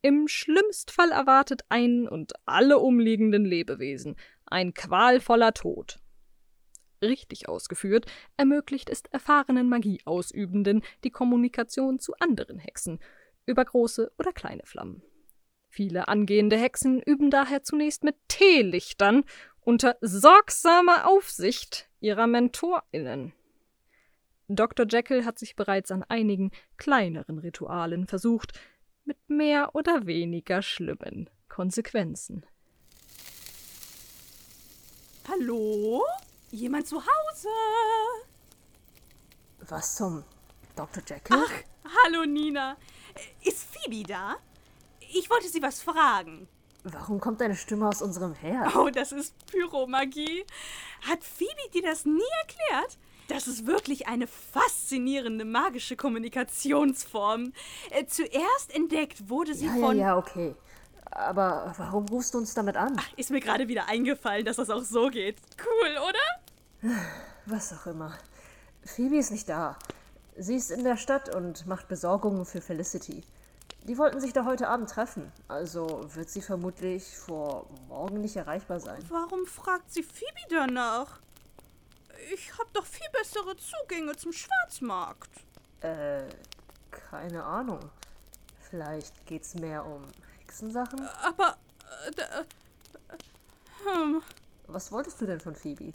Im 0.00 0.28
schlimmsten 0.28 0.92
Fall 0.92 1.10
erwartet 1.10 1.62
einen 1.70 2.06
und 2.06 2.34
alle 2.44 2.78
umliegenden 2.78 3.44
Lebewesen 3.44 4.14
ein 4.44 4.74
qualvoller 4.74 5.52
Tod. 5.54 5.98
Richtig 7.02 7.48
ausgeführt 7.48 8.06
ermöglicht 8.36 8.90
es 8.90 9.02
erfahrenen 9.10 9.68
Magieausübenden 9.68 10.82
die 11.02 11.10
Kommunikation 11.10 11.98
zu 11.98 12.14
anderen 12.20 12.60
Hexen 12.60 13.00
über 13.44 13.64
große 13.64 14.12
oder 14.20 14.32
kleine 14.32 14.62
Flammen. 14.66 15.02
Viele 15.68 16.06
angehende 16.06 16.56
Hexen 16.56 17.02
üben 17.02 17.28
daher 17.32 17.64
zunächst 17.64 18.04
mit 18.04 18.14
Teelichtern 18.28 19.24
unter 19.62 19.96
sorgsamer 20.00 21.08
Aufsicht 21.08 21.90
ihrer 21.98 22.28
MentorInnen. 22.28 23.32
Dr. 24.48 24.86
Jekyll 24.88 25.24
hat 25.24 25.38
sich 25.38 25.56
bereits 25.56 25.90
an 25.90 26.04
einigen 26.04 26.50
kleineren 26.76 27.38
Ritualen 27.38 28.06
versucht, 28.06 28.58
mit 29.04 29.18
mehr 29.28 29.74
oder 29.74 30.06
weniger 30.06 30.62
schlimmen 30.62 31.28
Konsequenzen. 31.48 32.44
Hallo? 35.28 36.04
Jemand 36.50 36.86
zu 36.86 36.98
Hause? 36.98 37.48
Was 39.68 39.96
zum 39.96 40.22
Dr. 40.76 41.02
Jekyll? 41.06 41.36
Ach, 41.44 41.52
hallo 42.04 42.24
Nina. 42.24 42.76
Ist 43.42 43.64
Phoebe 43.64 44.04
da? 44.06 44.36
Ich 45.00 45.28
wollte 45.30 45.48
sie 45.48 45.62
was 45.62 45.82
fragen. 45.82 46.48
Warum 46.84 47.18
kommt 47.18 47.40
deine 47.40 47.56
Stimme 47.56 47.88
aus 47.88 48.00
unserem 48.00 48.34
Herd? 48.34 48.76
Oh, 48.76 48.90
das 48.90 49.10
ist 49.10 49.34
Pyromagie. 49.46 50.44
Hat 51.02 51.24
Phoebe 51.24 51.70
dir 51.74 51.82
das 51.82 52.04
nie 52.04 52.22
erklärt? 52.42 52.98
Das 53.28 53.48
ist 53.48 53.66
wirklich 53.66 54.06
eine 54.06 54.26
faszinierende 54.26 55.44
magische 55.44 55.96
Kommunikationsform. 55.96 57.52
Äh, 57.90 58.06
zuerst 58.06 58.74
entdeckt 58.74 59.28
wurde 59.28 59.54
sie 59.54 59.66
ja, 59.66 59.72
von. 59.72 59.96
Ja, 59.96 60.06
ja, 60.06 60.16
okay. 60.16 60.54
Aber 61.10 61.74
warum 61.78 62.06
rufst 62.08 62.34
du 62.34 62.38
uns 62.38 62.54
damit 62.54 62.76
an? 62.76 62.96
Ach, 62.98 63.08
ist 63.16 63.30
mir 63.30 63.40
gerade 63.40 63.68
wieder 63.68 63.88
eingefallen, 63.88 64.44
dass 64.44 64.56
das 64.56 64.70
auch 64.70 64.82
so 64.82 65.08
geht. 65.08 65.36
Cool, 65.58 65.96
oder? 66.08 66.94
Was 67.46 67.72
auch 67.72 67.86
immer. 67.86 68.12
Phoebe 68.84 69.16
ist 69.16 69.32
nicht 69.32 69.48
da. 69.48 69.76
Sie 70.36 70.54
ist 70.54 70.70
in 70.70 70.84
der 70.84 70.96
Stadt 70.96 71.34
und 71.34 71.66
macht 71.66 71.88
Besorgungen 71.88 72.44
für 72.44 72.60
Felicity. 72.60 73.22
Die 73.84 73.98
wollten 73.98 74.20
sich 74.20 74.32
da 74.32 74.44
heute 74.44 74.68
Abend 74.68 74.90
treffen, 74.90 75.32
also 75.46 76.04
wird 76.14 76.28
sie 76.28 76.42
vermutlich 76.42 77.16
vor 77.16 77.66
morgen 77.88 78.20
nicht 78.20 78.36
erreichbar 78.36 78.80
sein. 78.80 78.98
Warum 79.08 79.46
fragt 79.46 79.92
sie 79.92 80.02
Phoebe 80.02 80.40
danach? 80.50 81.20
Ich 82.32 82.56
hab 82.58 82.72
doch 82.72 82.86
viel 82.86 83.06
bessere 83.12 83.56
Zugänge 83.56 84.16
zum 84.16 84.32
Schwarzmarkt. 84.32 85.30
Äh, 85.80 86.24
keine 86.90 87.44
Ahnung. 87.44 87.80
Vielleicht 88.70 89.26
geht's 89.26 89.54
mehr 89.54 89.84
um 89.84 90.02
Hexensachen? 90.40 91.08
Aber. 91.22 91.56
Äh, 92.16 92.20
äh, 92.20 92.44
hm. 93.84 94.22
Was 94.66 94.90
wolltest 94.90 95.20
du 95.20 95.26
denn 95.26 95.40
von 95.40 95.54
Phoebe? 95.54 95.92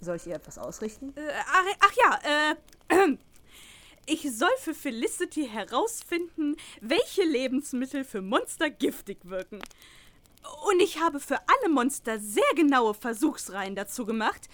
Soll 0.00 0.16
ich 0.16 0.26
ihr 0.26 0.36
etwas 0.36 0.58
ausrichten? 0.58 1.12
Äh, 1.16 1.32
ach, 1.46 1.64
ach 1.80 1.92
ja, 1.96 2.54
äh. 2.90 3.16
Ich 4.10 4.22
soll 4.34 4.56
für 4.56 4.72
Felicity 4.72 5.46
herausfinden, 5.46 6.56
welche 6.80 7.24
Lebensmittel 7.24 8.04
für 8.04 8.22
Monster 8.22 8.70
giftig 8.70 9.18
wirken. 9.24 9.60
Und 10.70 10.80
ich 10.80 11.00
habe 11.00 11.20
für 11.20 11.38
alle 11.48 11.72
Monster 11.72 12.18
sehr 12.18 12.42
genaue 12.54 12.94
Versuchsreihen 12.94 13.74
dazu 13.74 14.06
gemacht. 14.06 14.48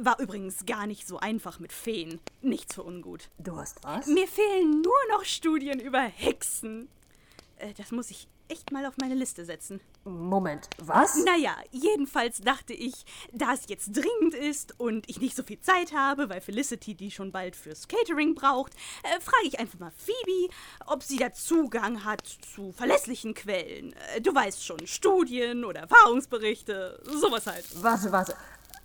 War 0.00 0.18
übrigens 0.20 0.66
gar 0.66 0.86
nicht 0.86 1.06
so 1.06 1.18
einfach 1.18 1.58
mit 1.58 1.72
Feen. 1.72 2.20
Nichts 2.42 2.74
für 2.74 2.82
ungut. 2.82 3.30
Du 3.38 3.56
hast 3.56 3.82
was? 3.82 4.06
Mir 4.06 4.28
fehlen 4.28 4.82
nur 4.82 4.98
noch 5.10 5.24
Studien 5.24 5.80
über 5.80 6.00
Hexen. 6.00 6.88
Äh, 7.56 7.74
das 7.74 7.90
muss 7.90 8.10
ich 8.10 8.28
echt 8.48 8.72
mal 8.72 8.86
auf 8.86 8.94
meine 8.98 9.14
Liste 9.14 9.44
setzen. 9.44 9.80
Moment, 10.04 10.68
was? 10.78 11.16
Naja, 11.24 11.54
jedenfalls 11.70 12.40
dachte 12.40 12.72
ich, 12.72 13.04
da 13.32 13.52
es 13.52 13.68
jetzt 13.68 13.94
dringend 13.94 14.34
ist 14.34 14.78
und 14.78 15.08
ich 15.08 15.20
nicht 15.20 15.36
so 15.36 15.42
viel 15.42 15.60
Zeit 15.60 15.92
habe, 15.92 16.28
weil 16.28 16.40
Felicity 16.40 16.94
die 16.94 17.10
schon 17.10 17.32
bald 17.32 17.56
fürs 17.56 17.88
Catering 17.88 18.34
braucht, 18.34 18.74
äh, 19.02 19.20
frage 19.20 19.46
ich 19.46 19.58
einfach 19.58 19.78
mal 19.78 19.92
Phoebe, 19.96 20.52
ob 20.86 21.02
sie 21.02 21.16
da 21.16 21.32
Zugang 21.32 22.04
hat 22.04 22.26
zu 22.54 22.72
verlässlichen 22.72 23.34
Quellen. 23.34 23.92
Äh, 24.14 24.20
du 24.20 24.34
weißt 24.34 24.64
schon, 24.64 24.86
Studien 24.86 25.64
oder 25.64 25.80
Erfahrungsberichte, 25.80 27.02
sowas 27.04 27.46
halt. 27.46 27.64
Warte, 27.82 28.12
warte. 28.12 28.34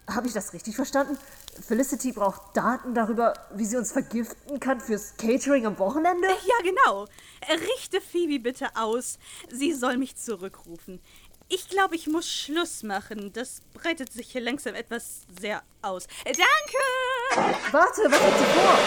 Habe 0.10 0.28
ich 0.28 0.34
das 0.34 0.54
richtig 0.54 0.76
verstanden? 0.76 1.18
Felicity 1.66 2.12
braucht 2.12 2.56
Daten 2.58 2.94
darüber, 2.94 3.34
wie 3.54 3.66
sie 3.66 3.78
uns 3.78 3.92
vergiften 3.92 4.60
kann 4.60 4.82
fürs 4.82 5.16
Catering 5.18 5.66
am 5.66 5.80
Wochenende? 5.80 6.28
Ja, 6.28 6.56
genau. 6.64 7.08
Richte 7.50 8.02
Phoebe 8.02 8.40
bitte 8.40 8.68
aus. 8.76 9.18
Sie 9.50 9.72
soll 9.74 9.98
mich 9.98 10.18
zurückrufen. 10.18 11.00
Ich 11.48 11.70
glaube, 11.70 11.96
ich 11.96 12.08
muss 12.08 12.30
Schluss 12.30 12.84
machen. 12.84 13.32
Das 13.34 13.62
breitet 13.74 14.12
sich 14.12 14.32
hier 14.32 14.42
langsam 14.42 14.76
etwas 14.76 15.22
sehr 15.40 15.64
aus. 15.82 16.08
Danke! 16.26 17.58
Warte, 17.72 18.02
was 18.10 18.22
hat 18.22 18.40
sie 18.40 18.46
vor? 18.46 18.78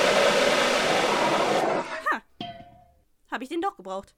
Ha. 2.12 2.22
Habe 3.30 3.44
ich 3.44 3.50
den 3.50 3.60
doch 3.60 3.76
gebraucht. 3.76 4.14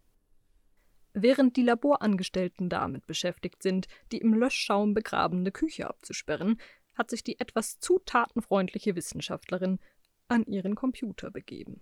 Während 1.14 1.56
die 1.56 1.62
Laborangestellten 1.62 2.68
damit 2.68 3.06
beschäftigt 3.06 3.62
sind, 3.62 3.88
die 4.12 4.18
im 4.18 4.34
Löschschaum 4.34 4.94
begrabene 4.94 5.50
Küche 5.50 5.88
abzusperren, 5.88 6.60
hat 6.98 7.10
sich 7.10 7.22
die 7.22 7.38
etwas 7.40 7.78
zu 7.78 8.00
tatenfreundliche 8.00 8.96
Wissenschaftlerin 8.96 9.78
an 10.26 10.44
ihren 10.44 10.74
Computer 10.74 11.30
begeben. 11.30 11.80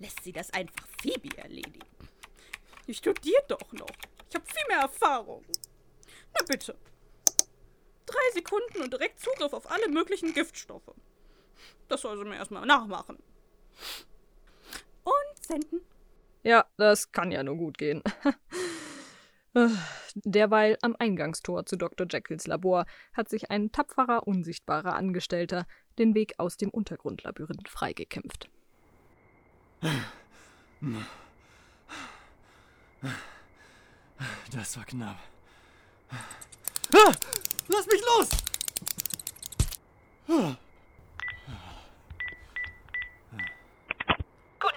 Lässt 0.00 0.24
sie 0.24 0.32
das 0.32 0.52
einfach 0.52 0.86
Phoebe 1.00 1.36
erledigen. 1.38 1.86
Die 2.86 2.94
studiert 2.94 3.44
doch 3.48 3.72
noch. 3.72 3.86
Ich 4.28 4.34
habe 4.34 4.46
viel 4.46 4.66
mehr 4.68 4.80
Erfahrung. 4.80 5.44
Na 6.34 6.44
bitte. 6.46 6.76
Drei 8.06 8.32
Sekunden 8.34 8.82
und 8.82 8.92
direkt 8.92 9.20
Zugriff 9.20 9.52
auf 9.52 9.70
alle 9.70 9.88
möglichen 9.88 10.32
Giftstoffe. 10.32 10.94
Das 11.88 12.00
soll 12.00 12.16
sie 12.18 12.24
mir 12.24 12.36
erstmal 12.36 12.66
nachmachen. 12.66 13.18
Und 15.04 15.44
senden. 15.44 15.80
Ja, 16.42 16.66
das 16.76 17.12
kann 17.12 17.32
ja 17.32 17.42
nur 17.42 17.56
gut 17.56 17.78
gehen. 17.78 18.02
Derweil 20.24 20.78
am 20.80 20.96
Eingangstor 20.98 21.66
zu 21.66 21.76
Dr. 21.76 22.06
Jekylls 22.08 22.46
Labor 22.46 22.86
hat 23.12 23.28
sich 23.28 23.50
ein 23.50 23.70
tapferer, 23.70 24.26
unsichtbarer 24.26 24.94
Angestellter 24.94 25.66
den 25.98 26.14
Weg 26.14 26.34
aus 26.38 26.56
dem 26.56 26.70
Untergrundlabyrinth 26.70 27.68
freigekämpft. 27.68 28.48
Das 34.52 34.76
war 34.78 34.84
knapp. 34.86 35.18
Ah, 36.94 37.12
lass 37.68 37.86
mich 37.86 38.00
los! 38.00 38.30
Ah. 40.28 40.56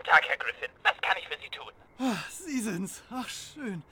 Tag, 0.10 0.28
Herr 0.28 0.38
Griffin. 0.38 0.70
Was 0.82 1.00
kann 1.02 1.16
ich 1.20 1.28
für 1.28 1.38
Sie 1.40 1.50
tun? 1.50 1.72
Ah, 2.00 2.18
Sie 2.32 2.60
sind's. 2.62 3.04
Ach, 3.12 3.30
schön. 3.30 3.84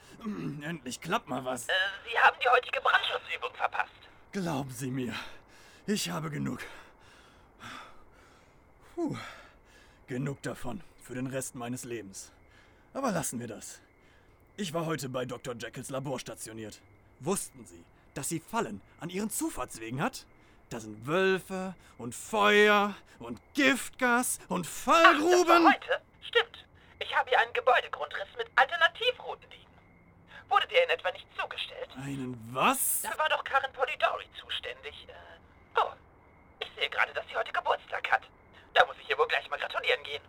Endlich 0.62 1.00
klappt 1.00 1.28
mal 1.28 1.44
was. 1.44 1.68
Äh, 1.68 1.72
Sie 2.10 2.18
haben 2.18 2.36
die 2.42 2.48
heutige 2.48 2.80
Brandschutzübung 2.80 3.54
verpasst. 3.54 3.92
Glauben 4.32 4.70
Sie 4.70 4.90
mir, 4.90 5.14
ich 5.86 6.10
habe 6.10 6.28
genug. 6.28 6.58
Puh. 8.96 9.16
Genug 10.08 10.42
davon 10.42 10.80
für 11.02 11.14
den 11.14 11.28
Rest 11.28 11.54
meines 11.54 11.84
Lebens. 11.84 12.32
Aber 12.94 13.12
lassen 13.12 13.38
wir 13.38 13.46
das. 13.46 13.80
Ich 14.56 14.74
war 14.74 14.86
heute 14.86 15.08
bei 15.08 15.24
Dr. 15.24 15.54
Jekylls 15.54 15.90
Labor 15.90 16.18
stationiert. 16.18 16.80
Wussten 17.20 17.64
Sie, 17.64 17.84
dass 18.14 18.28
sie 18.28 18.40
Fallen 18.40 18.80
an 18.98 19.08
ihren 19.08 19.30
Zufahrtswegen 19.30 20.02
hat? 20.02 20.26
Da 20.68 20.80
sind 20.80 21.06
Wölfe 21.06 21.76
und 21.96 22.14
Feuer 22.14 22.96
und 23.20 23.40
Giftgas 23.54 24.40
und 24.48 24.66
Fallgruben. 24.66 25.30
Ach, 25.32 25.46
das 25.46 25.48
war 25.48 25.72
heute? 25.72 26.07
Stimmt. 26.22 26.64
Ich 26.98 27.14
habe 27.16 27.28
hier 27.30 27.38
einen 27.40 27.52
Gebäudegrundriss 27.52 28.28
mit 28.36 28.48
Alternativrouten 28.56 29.48
liegen. 29.50 29.66
Wurde 30.48 30.66
dir 30.68 30.82
in 30.84 30.90
etwa 30.90 31.10
nicht 31.12 31.26
zugestellt? 31.38 31.90
Einen 31.96 32.36
was? 32.52 33.02
Da 33.02 33.16
war 33.18 33.28
doch 33.28 33.44
Karen 33.44 33.72
Polidori 33.72 34.26
zuständig. 34.40 35.06
Äh, 35.08 35.80
oh, 35.80 35.92
ich 36.60 36.68
sehe 36.76 36.88
gerade, 36.90 37.12
dass 37.12 37.26
sie 37.28 37.36
heute 37.36 37.52
Geburtstag 37.52 38.10
hat. 38.10 38.22
Da 38.74 38.84
muss 38.86 38.96
ich 39.00 39.10
ihr 39.10 39.18
wohl 39.18 39.28
gleich 39.28 39.48
mal 39.50 39.58
gratulieren 39.58 40.02
gehen. 40.04 40.22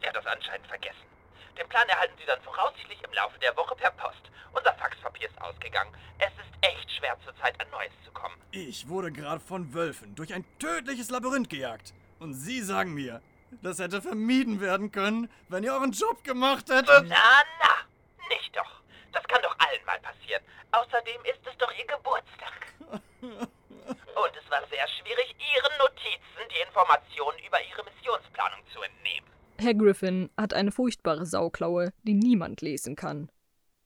Sie 0.00 0.06
hat 0.06 0.16
das 0.16 0.26
anscheinend 0.26 0.66
vergessen. 0.66 1.10
Den 1.58 1.68
Plan 1.68 1.88
erhalten 1.88 2.14
Sie 2.18 2.26
dann 2.26 2.40
voraussichtlich 2.42 3.02
im 3.02 3.12
Laufe 3.12 3.38
der 3.40 3.56
Woche 3.56 3.74
per 3.76 3.90
Post. 3.90 4.30
Unser 4.52 4.72
Faxpapier 4.74 5.28
ist 5.28 5.40
ausgegangen. 5.42 5.94
Es 6.18 6.32
ist 6.32 6.52
echt 6.62 6.90
schwer 6.92 7.16
zurzeit 7.24 7.60
an 7.60 7.68
Neues 7.70 7.92
zu 8.04 8.10
kommen. 8.12 8.34
Ich 8.52 8.88
wurde 8.88 9.12
gerade 9.12 9.40
von 9.40 9.74
Wölfen 9.74 10.14
durch 10.14 10.32
ein 10.32 10.44
tödliches 10.58 11.10
Labyrinth 11.10 11.50
gejagt. 11.50 11.92
Und 12.18 12.34
Sie 12.34 12.62
sagen 12.62 12.94
mir, 12.94 13.20
das 13.62 13.78
hätte 13.78 14.00
vermieden 14.00 14.60
werden 14.60 14.90
können, 14.92 15.28
wenn 15.48 15.64
ihr 15.64 15.72
euren 15.72 15.92
Job 15.92 16.22
gemacht 16.24 16.68
hättet. 16.70 17.06
Na, 17.08 17.42
na, 17.62 18.28
nicht 18.28 18.56
doch. 18.56 18.80
Das 19.12 19.22
kann 19.24 19.42
doch 19.42 19.56
allen 19.58 19.84
mal 19.84 19.98
passieren. 20.00 20.42
Außerdem 20.72 21.20
ist 21.24 21.40
es 21.44 21.56
doch 21.58 21.72
Ihr 21.72 21.86
Geburtstag. 21.86 22.66
Und 22.90 24.32
es 24.36 24.50
war 24.50 24.60
sehr 24.68 24.86
schwierig, 24.88 25.34
Ihren 25.54 25.78
Notizen 25.78 26.48
die 26.50 26.66
Informationen 26.66 27.38
über 27.46 27.58
Ihre 27.68 27.84
Missionsplanung 27.84 28.60
zu 28.72 28.80
entnehmen. 28.82 29.26
Herr 29.58 29.74
Griffin 29.74 30.30
hat 30.36 30.54
eine 30.54 30.72
furchtbare 30.72 31.26
Sauklaue, 31.26 31.92
die 32.02 32.14
niemand 32.14 32.60
lesen 32.62 32.96
kann. 32.96 33.30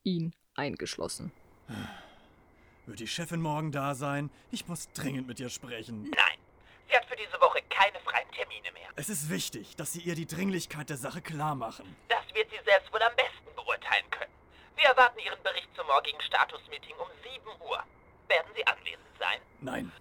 Ihn 0.03 0.35
eingeschlossen. 0.55 1.33
Wird 2.87 3.00
die 3.00 3.07
Chefin 3.07 3.40
morgen 3.40 3.72
da 3.72 3.94
sein? 3.94 4.31
Ich 4.50 4.68
muss 4.68 4.90
dringend 4.92 5.27
mit 5.27 5.40
ihr 5.40 5.48
sprechen. 5.48 6.03
Nein, 6.03 6.34
sie 6.88 6.97
hat 6.97 7.05
für 7.07 7.16
diese 7.16 7.40
Woche 7.40 7.61
keine 7.70 7.99
freien 8.01 8.31
Termine 8.33 8.70
mehr. 8.73 8.88
Es 8.97 9.09
ist 9.09 9.29
wichtig, 9.31 9.77
dass 9.77 9.92
Sie 9.92 10.01
ihr 10.01 10.14
die 10.14 10.27
Dringlichkeit 10.27 10.88
der 10.90 10.97
Sache 10.97 11.20
klar 11.20 11.55
machen. 11.55 11.97
Das 12.09 12.23
wird 12.35 12.49
sie 12.51 12.64
selbst 12.64 12.92
wohl 12.92 13.03
am 13.03 13.14
besten 13.16 13.55
beurteilen 13.57 14.09
können. 14.11 14.33
Wir 14.77 14.85
erwarten 14.87 15.18
Ihren 15.18 15.42
Bericht 15.42 15.68
zum 15.77 15.87
morgigen 15.87 16.20
Statusmeeting 16.20 16.94
um 16.97 17.09
7 17.23 17.47
Uhr. 17.61 17.83
Werden 18.29 18.51
Sie 18.55 18.66
anwesend 18.66 19.18
sein? 19.18 19.40
Nein. 19.61 19.92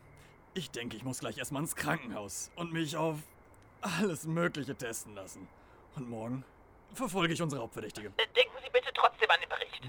Ich 0.55 0.69
denke, 0.71 0.95
ich 0.97 1.03
muss 1.03 1.19
gleich 1.19 1.37
erstmal 1.37 1.63
ins 1.63 1.75
Krankenhaus 1.75 2.51
und 2.55 2.71
mich 2.71 2.95
auf 2.95 3.17
alles 3.81 4.25
Mögliche 4.25 4.75
testen 4.75 5.15
lassen. 5.15 5.47
Und 5.95 6.09
morgen 6.09 6.45
verfolge 6.93 7.33
ich 7.33 7.41
unsere 7.41 7.61
Hauptverdächtige. 7.61 8.09
Äh, 8.17 8.27
Denken 8.35 8.57
Sie 8.63 8.69
bitte 8.71 8.91
trotzdem 8.93 9.29
an 9.29 9.39
den 9.41 9.49
Bericht. 9.49 9.83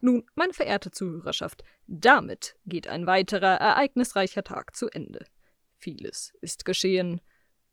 Nun, 0.00 0.26
meine 0.34 0.52
verehrte 0.52 0.90
Zuhörerschaft, 0.90 1.62
damit 1.86 2.56
geht 2.66 2.88
ein 2.88 3.06
weiterer 3.06 3.56
ereignisreicher 3.60 4.42
Tag 4.42 4.74
zu 4.74 4.88
Ende. 4.88 5.24
Vieles 5.82 6.32
ist 6.40 6.64
geschehen, 6.64 7.20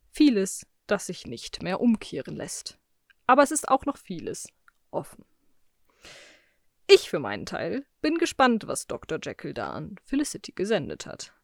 vieles, 0.09 0.65
das 0.87 1.05
sich 1.05 1.27
nicht 1.27 1.61
mehr 1.61 1.79
umkehren 1.79 2.35
lässt. 2.35 2.79
Aber 3.27 3.43
es 3.43 3.51
ist 3.51 3.69
auch 3.69 3.85
noch 3.85 3.97
vieles 3.97 4.47
offen. 4.89 5.25
Ich 6.87 7.07
für 7.07 7.19
meinen 7.19 7.45
Teil 7.45 7.85
bin 8.01 8.17
gespannt, 8.17 8.65
was 8.65 8.87
Dr. 8.87 9.19
Jekyll 9.21 9.53
da 9.53 9.73
an 9.73 9.97
Felicity 10.05 10.53
gesendet 10.53 11.05
hat. 11.05 11.35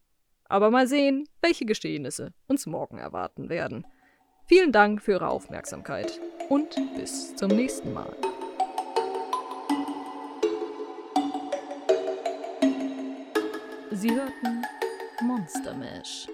Aber 0.45 0.71
mal 0.71 0.87
sehen, 0.87 1.29
welche 1.39 1.65
Geschehnisse 1.65 2.33
uns 2.47 2.65
morgen 2.65 2.97
erwarten 2.97 3.47
werden. 3.47 3.85
Vielen 4.47 4.71
Dank 4.71 5.03
für 5.03 5.11
Ihre 5.11 5.29
Aufmerksamkeit 5.29 6.19
und 6.49 6.75
bis 6.95 7.35
zum 7.35 7.49
nächsten 7.49 7.93
Mal. 7.93 8.11
Sie 13.91 14.09
hörten 14.09 14.65
Monster 15.21 15.73
Mash, 15.75 16.27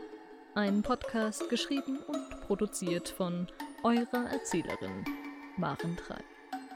ein 0.56 0.82
Podcast 0.82 1.50
geschrieben 1.50 2.00
und 2.08 2.42
produziert 2.42 3.08
von 3.08 3.48
eurer 3.84 4.30
Erzählerin 4.32 5.06
Maren 5.58 5.96
Trei. 5.96 6.22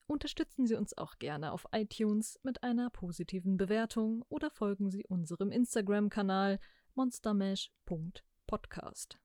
Unterstützen 0.07 0.66
Sie 0.66 0.77
uns 0.77 0.97
auch 0.97 1.19
gerne 1.19 1.53
auf 1.53 1.66
iTunes 1.73 2.40
mit 2.45 2.62
einer 2.62 2.88
positiven 2.90 3.57
Bewertung 3.57 4.25
oder 4.29 4.51
folgen 4.51 4.88
Sie 4.90 5.05
unserem 5.05 5.51
Instagram-Kanal 5.51 6.61
monstermash.podcast. 6.95 9.19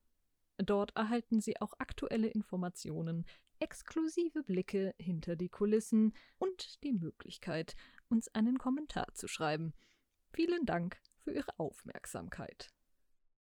Dort 0.58 0.96
erhalten 0.96 1.40
Sie 1.40 1.60
auch 1.60 1.74
aktuelle 1.78 2.26
Informationen, 2.28 3.24
exklusive 3.60 4.42
Blicke 4.42 4.94
hinter 4.98 5.36
die 5.36 5.48
Kulissen 5.48 6.14
und 6.38 6.82
die 6.82 6.92
Möglichkeit, 6.92 7.76
uns 8.08 8.26
einen 8.34 8.58
Kommentar 8.58 9.14
zu 9.14 9.28
schreiben. 9.28 9.72
Vielen 10.32 10.66
Dank 10.66 11.00
für 11.22 11.32
Ihre 11.32 11.56
Aufmerksamkeit. 11.58 12.68